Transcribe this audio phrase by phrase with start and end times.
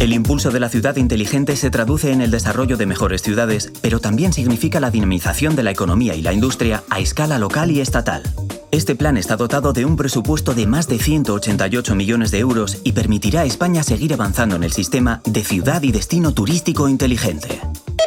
[0.00, 4.00] El impulso de la ciudad inteligente se traduce en el desarrollo de mejores ciudades, pero
[4.00, 8.22] también significa la dinamización de la economía y la industria a escala local y estatal.
[8.70, 12.92] Este plan está dotado de un presupuesto de más de 188 millones de euros y
[12.92, 17.60] permitirá a España seguir avanzando en el sistema de ciudad y destino turístico inteligente.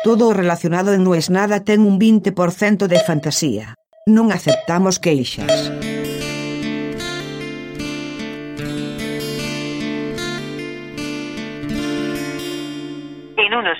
[0.04, 3.75] Todo relacionado en No es nada ten un 20% de fantasía.
[4.07, 5.71] Non aceptamos queixas.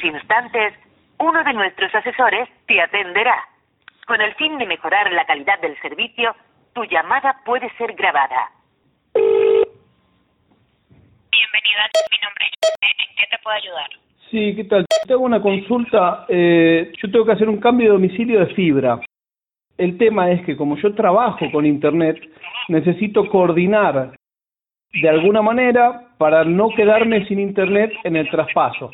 [0.08, 0.74] Instantes,
[1.20, 3.38] uno de nuestros asesores te atenderá.
[4.06, 6.34] Con el fin de mejorar la calidad del servicio,
[6.74, 8.50] tu llamada puede ser grabada.
[9.14, 9.68] Bienvenida,
[12.12, 12.54] mi nombre es...
[12.82, 13.90] ¿En qué te puedo ayudar?
[14.30, 14.86] Sí, ¿qué tal?
[15.08, 16.26] Tengo una consulta.
[16.28, 19.00] Eh, yo tengo que hacer un cambio de domicilio de fibra.
[19.78, 22.20] El tema es que como yo trabajo con Internet,
[22.68, 24.16] necesito coordinar
[24.94, 28.92] de alguna manera para no quedarme sin Internet en el traspaso.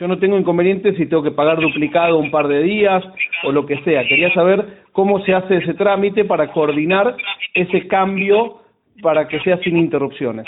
[0.00, 3.04] Yo no tengo inconvenientes si tengo que pagar duplicado un par de días
[3.42, 4.02] o lo que sea.
[4.08, 7.14] Quería saber cómo se hace ese trámite para coordinar
[7.52, 8.64] ese cambio
[9.02, 10.46] para que sea sin interrupciones.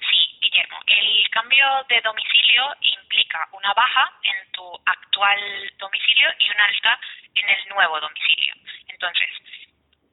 [0.00, 0.78] Sí, Guillermo.
[0.86, 5.38] El cambio de domicilio implica una baja en tu actual
[5.78, 6.98] domicilio y una alta
[7.34, 8.54] en el nuevo domicilio.
[8.88, 9.28] Entonces,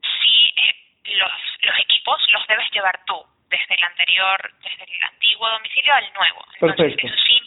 [0.04, 0.76] si eh,
[1.16, 1.32] los,
[1.64, 3.16] los equipos los debes llevar tú
[3.50, 6.44] desde el anterior, desde el antiguo domicilio al nuevo.
[6.56, 7.08] Entonces, Perfecto.
[7.08, 7.41] eso sí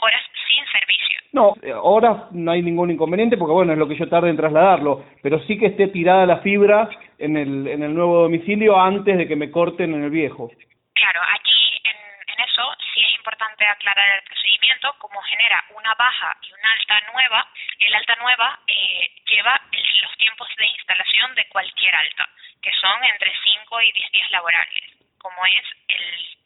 [0.00, 1.18] horas sin servicio.
[1.32, 4.36] No, eh, ahora no hay ningún inconveniente porque bueno, es lo que yo tarde en
[4.36, 9.16] trasladarlo, pero sí que esté tirada la fibra en el, en el nuevo domicilio antes
[9.18, 10.50] de que me corten en el viejo.
[10.94, 11.96] Claro, aquí en,
[12.34, 12.62] en eso
[12.94, 17.46] sí es importante aclarar el procedimiento, como genera una baja y una alta nueva,
[17.78, 22.28] el alta nueva eh, lleva el- los tiempos de instalación de cualquier alta,
[22.62, 24.84] que son entre 5 y 10 días laborables,
[25.18, 26.37] como es el,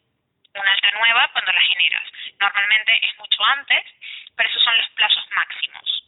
[0.59, 2.03] una alta nueva cuando la generas.
[2.39, 3.83] Normalmente es mucho antes,
[4.35, 6.03] pero esos son los plazos máximos.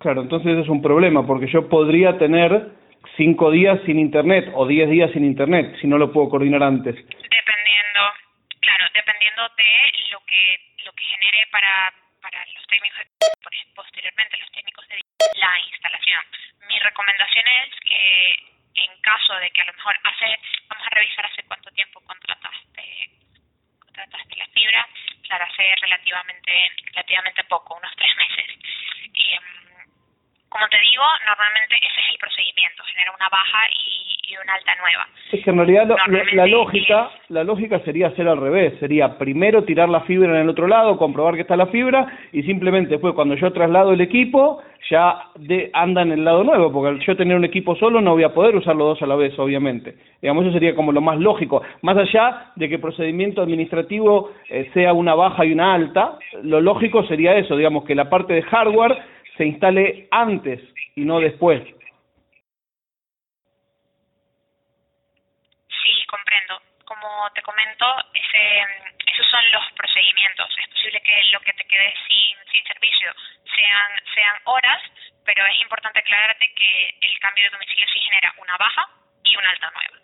[0.00, 2.72] Claro, entonces es un problema porque yo podría tener
[3.16, 6.94] cinco días sin internet o diez días sin internet si no lo puedo coordinar antes.
[6.96, 8.02] dependiendo
[8.60, 9.72] claro dependiendo de
[10.10, 11.92] lo que lo que genere para
[12.22, 13.04] para los técnicos
[13.74, 15.00] posteriormente los técnicos de
[15.36, 16.22] la instalación
[16.66, 20.38] mi recomendación es que en caso de que a lo mejor hace
[20.68, 23.10] vamos a revisar hace cuánto tiempo contrataste
[23.80, 24.88] contrataste la fibra
[25.22, 25.44] claro
[25.80, 28.46] relativamente relativamente poco unos tres meses.
[29.14, 29.42] Em,
[30.48, 34.74] como te digo normalmente ese es el procedimiento genera una baja y, y una alta
[34.76, 38.38] nueva Es que en realidad lo- lo- la Normalmente lógica, la lógica sería hacer al
[38.38, 42.06] revés, sería primero tirar la fibra en el otro lado, comprobar que está la fibra
[42.32, 46.70] y simplemente después cuando yo traslado el equipo ya de, anda en el lado nuevo,
[46.70, 49.06] porque al yo tener un equipo solo no voy a poder usar los dos a
[49.06, 49.96] la vez, obviamente.
[50.22, 51.62] Digamos, eso sería como lo más lógico.
[51.82, 56.60] Más allá de que el procedimiento administrativo eh, sea una baja y una alta, lo
[56.60, 58.96] lógico sería eso, digamos, que la parte de hardware
[59.36, 60.60] se instale antes
[60.94, 61.60] y no después.
[65.68, 66.54] Sí, comprendo.
[66.84, 68.62] Como te comento, ese,
[69.12, 70.48] esos son los procedimientos.
[70.58, 73.12] Es posible que lo que te quede sin, sin servicio
[73.54, 74.80] sean, sean horas,
[75.24, 78.88] pero es importante aclararte que el cambio de domicilio sí genera una baja
[79.24, 79.98] y una alta nueva.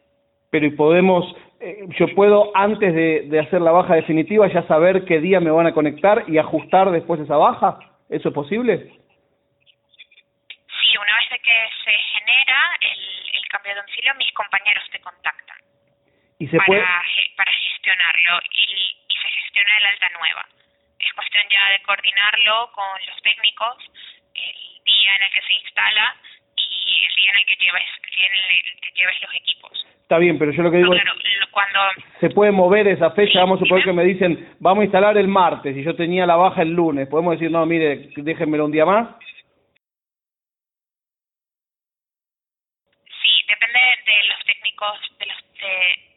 [0.50, 1.24] pero y podemos,
[1.60, 5.50] eh, yo puedo antes de, de hacer la baja definitiva ya saber qué día me
[5.50, 7.78] van a conectar y ajustar después esa baja.
[8.08, 8.76] ¿Eso es posible?
[10.66, 12.98] Sí, una vez de que se genera el,
[13.38, 15.59] el cambio de domicilio, mis compañeros te contactan
[16.40, 16.84] Y se para, puede,
[17.36, 20.46] para gestionarlo y, y se gestiona el alta nueva.
[20.98, 23.76] Es cuestión ya de coordinarlo con los técnicos
[24.34, 26.16] el día en el que se instala
[26.56, 29.86] y el día en el que lleves, el día en el que lleves los equipos.
[30.00, 31.80] está bien, pero yo lo que digo es, claro, cuando
[32.20, 35.28] se puede mover esa fecha, vamos a suponer que me dicen, vamos a instalar el
[35.28, 38.86] martes y yo tenía la baja el lunes, podemos decir, no, mire, déjenmelo un día
[38.86, 39.08] más.
[43.22, 46.09] sí depende de los técnicos, de los de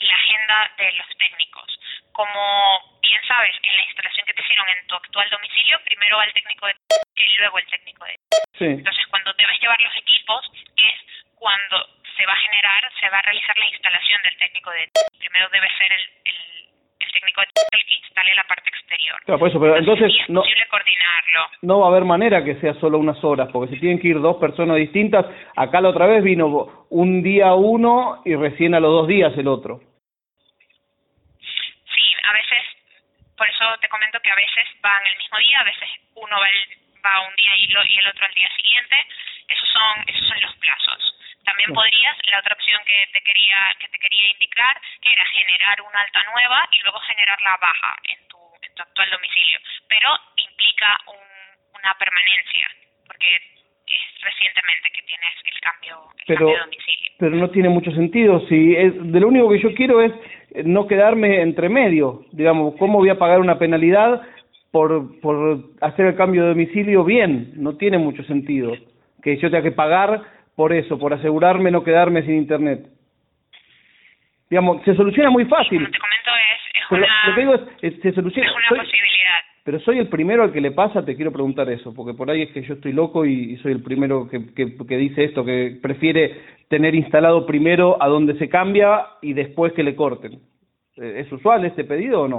[0.00, 1.78] la agenda de los técnicos.
[2.12, 6.24] Como bien sabes, en la instalación que te hicieron en tu actual domicilio, primero va
[6.24, 6.74] el técnico de
[7.16, 8.16] y luego el técnico de
[8.58, 10.94] Sí, Entonces, cuando debes llevar los equipos, es
[11.36, 11.86] cuando
[12.16, 15.68] se va a generar, se va a realizar la instalación del técnico de Primero debe
[15.78, 16.57] ser el, el, el
[17.18, 17.46] técnico de
[17.78, 19.20] el que instale la parte exterior.
[19.24, 21.50] claro, por eso, pero entonces no, coordinarlo.
[21.62, 24.20] no va a haber manera que sea solo unas horas, porque si tienen que ir
[24.20, 25.26] dos personas distintas,
[25.56, 29.48] acá la otra vez vino un día uno y recién a los dos días el
[29.48, 29.80] otro.
[31.38, 32.62] Sí, a veces,
[33.36, 36.48] por eso te comento que a veces van el mismo día, a veces uno va,
[36.48, 38.96] el- va un día y, lo, y el otro al día siguiente.
[39.48, 41.17] Esos son, esos son los plazos.
[41.48, 46.00] También podrías, la otra opción que te quería que te quería indicar era generar una
[46.04, 49.58] alta nueva y luego generar la baja en tu, en tu actual domicilio,
[49.88, 51.24] pero implica un,
[51.72, 52.68] una permanencia,
[53.06, 57.10] porque es recientemente que tienes el cambio, el pero, cambio de domicilio.
[57.16, 58.44] Pero no tiene mucho sentido.
[58.48, 60.12] Si es, de lo único que yo quiero es
[60.68, 62.28] no quedarme entre medio.
[62.32, 64.20] Digamos, ¿cómo voy a pagar una penalidad
[64.70, 67.52] por, por hacer el cambio de domicilio bien?
[67.56, 68.76] No tiene mucho sentido.
[69.22, 72.88] Que yo tenga que pagar por eso, por asegurarme no quedarme sin internet.
[74.50, 75.78] Digamos, se soluciona muy fácil.
[75.78, 77.60] Como te comento, es, es una, lo que digo es,
[77.94, 78.48] es- se soluciona.
[78.50, 79.38] es una soy- posibilidad.
[79.62, 82.42] pero soy el primero al que le pasa, te quiero preguntar eso, porque por ahí
[82.42, 85.44] es que yo estoy loco y, y soy el primero que, que, que dice esto,
[85.44, 90.40] que prefiere tener instalado primero a donde se cambia y después que le corten.
[90.96, 92.38] Eh, ¿Es usual este pedido o no?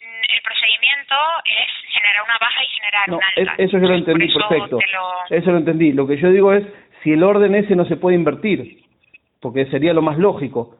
[0.00, 3.94] Mm, El procedimiento es generar una baja y generar No, una es- eso yo lo
[3.94, 4.78] entendí eso perfecto.
[4.92, 5.92] lo- Eso lo entendí.
[5.92, 6.64] Lo que yo digo es
[7.02, 8.84] si el orden ese no se puede invertir,
[9.40, 10.76] porque sería lo más lógico.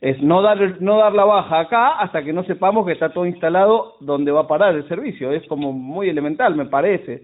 [0.00, 3.24] Es no dar no dar la baja acá hasta que no sepamos que está todo
[3.26, 5.32] instalado donde va a parar el servicio.
[5.32, 7.22] Es como muy elemental, me parece.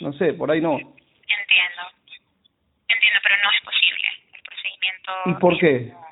[0.00, 0.72] No sé, por ahí no.
[0.78, 1.82] Entiendo.
[2.88, 4.08] Entiendo, pero no es posible.
[4.32, 5.12] El procedimiento.
[5.26, 5.92] ¿Y por qué?
[5.92, 6.06] Como,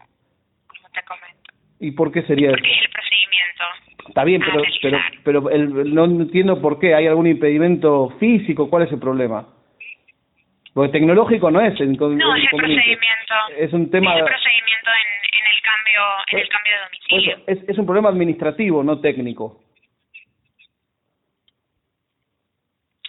[0.69, 1.53] como te comento.
[1.81, 2.90] ¿Y por qué sería Porque eso?
[4.11, 6.95] Está bien, pero pero pero el- no entiendo por qué.
[6.95, 8.69] ¿Hay algún impedimento físico?
[8.69, 9.47] ¿Cuál es el problema?
[10.75, 13.35] Porque tecnológico no es No, es el procedimiento.
[13.57, 14.15] Es un tema...
[14.15, 15.07] Es el procedimiento en,
[15.41, 16.01] en el cambio
[16.33, 17.37] en el cambio de Por domicilio.
[17.37, 19.61] eso, es, es un problema administrativo, no técnico.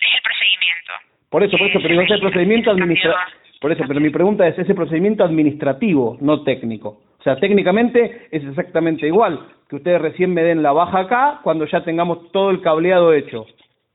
[0.01, 0.93] Es el procedimiento.
[1.29, 3.21] Por eso, por eso, pero es el procedimiento administrativo.
[3.59, 7.01] Por eso, pero mi pregunta es ese procedimiento administrativo, no técnico.
[7.21, 11.67] O sea, técnicamente es exactamente igual que ustedes recién me den la baja acá cuando
[11.67, 13.45] ya tengamos todo el cableado hecho.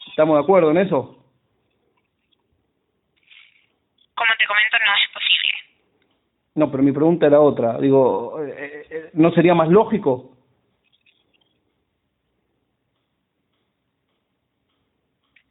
[0.06, 1.18] ¿Estamos de acuerdo en eso?
[4.14, 5.54] Como te comento, no es posible.
[6.54, 7.78] No, pero mi pregunta era otra.
[7.78, 10.36] Digo, eh, eh, ¿no sería más lógico?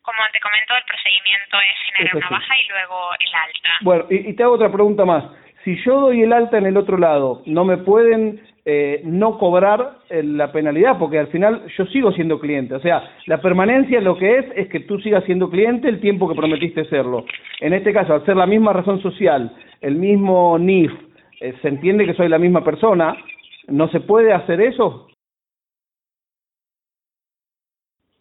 [0.01, 3.69] Como te comento, el procedimiento es generar una baja y luego el alta.
[3.81, 5.25] Bueno, y, y te hago otra pregunta más.
[5.65, 9.97] Si yo doy el alta en el otro lado, ¿no me pueden eh, no cobrar
[10.12, 11.00] eh, la penalidad?
[11.00, 12.75] Porque al final yo sigo siendo cliente.
[12.75, 16.29] O sea, la permanencia lo que es es que tú sigas siendo cliente el tiempo
[16.29, 17.25] que prometiste serlo.
[17.59, 20.91] En este caso, al ser la misma razón social, el mismo NIF,
[21.41, 23.18] eh, se entiende que soy la misma persona,
[23.68, 25.07] ¿no se puede hacer eso?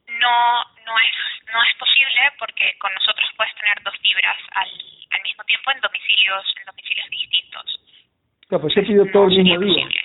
[0.09, 0.37] No,
[0.87, 4.71] no es, no es posible porque con nosotros puedes tener dos fibras al,
[5.15, 7.81] al mismo tiempo en domicilios, en domicilios distintos.
[8.49, 9.85] Claro, pues yo pido todo el mismo día.
[9.85, 10.01] posible.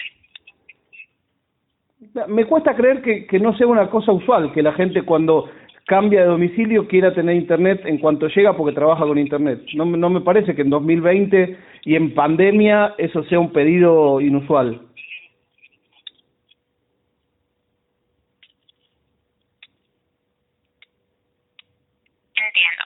[2.28, 5.50] Me cuesta creer que, que no sea una cosa usual, que la gente cuando
[5.86, 9.64] cambia de domicilio quiera tener internet en cuanto llega porque trabaja con internet.
[9.74, 14.22] No, me- no me parece que en 2020 y en pandemia eso sea un pedido
[14.22, 14.82] inusual.
[22.36, 22.84] Entiendo.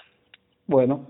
[0.68, 1.08] Bueno,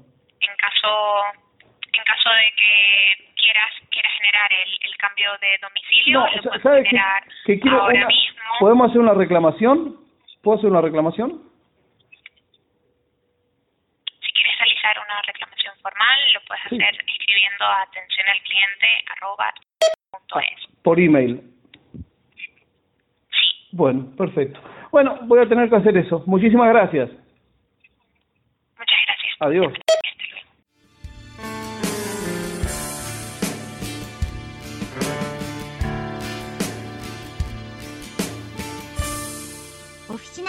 [2.63, 7.93] que quieras, quieras generar el, el cambio de domicilio, no, lo puedes generar Que ahora
[7.99, 8.41] una- mismo.
[8.59, 9.97] ¿Podemos hacer una reclamación?
[10.41, 11.43] ¿Puedo hacer una reclamación?
[14.21, 16.75] Si quieres realizar una reclamación formal, lo puedes Sí.
[16.75, 19.53] hacer escribiendo a atención al cliente arroba
[20.11, 20.67] punto es.
[20.83, 21.41] Por email.
[23.31, 23.67] Sí.
[23.71, 24.59] Bueno, perfecto.
[24.91, 26.23] Bueno, voy a tener que hacer eso.
[26.27, 27.09] Muchísimas gracias.
[28.77, 29.33] Muchas gracias.
[29.39, 29.73] Adiós.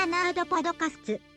[0.06, 1.33] ナナードパドカスツ。